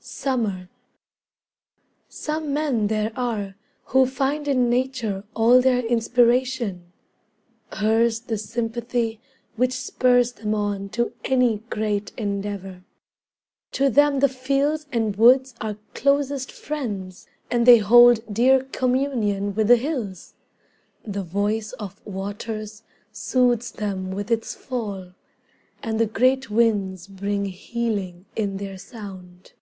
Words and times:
Summer 0.00 0.70
Some 2.08 2.54
men 2.54 2.86
there 2.86 3.12
are 3.14 3.56
who 3.86 4.06
find 4.06 4.48
in 4.48 4.70
nature 4.70 5.22
all 5.36 5.60
Their 5.60 5.84
inspiration, 5.84 6.92
hers 7.72 8.20
the 8.20 8.38
sympathy 8.38 9.20
Which 9.56 9.74
spurs 9.74 10.32
them 10.32 10.54
on 10.54 10.88
to 10.90 11.12
any 11.26 11.58
great 11.68 12.12
endeavor, 12.16 12.84
To 13.72 13.90
them 13.90 14.20
the 14.20 14.30
fields 14.30 14.86
and 14.92 15.14
woods 15.14 15.54
are 15.60 15.76
closest 15.92 16.50
friends, 16.52 17.26
And 17.50 17.66
they 17.66 17.76
hold 17.76 18.22
dear 18.32 18.64
communion 18.64 19.54
with 19.54 19.68
the 19.68 19.76
hills; 19.76 20.32
The 21.04 21.22
voice 21.22 21.72
of 21.74 22.00
waters 22.06 22.82
soothes 23.12 23.72
them 23.72 24.12
with 24.12 24.30
its 24.30 24.54
fall, 24.54 25.12
And 25.82 26.00
the 26.00 26.06
great 26.06 26.48
winds 26.50 27.06
bring 27.08 27.44
healing 27.46 28.24
in 28.36 28.56
their 28.56 28.78
sound. 28.78 29.52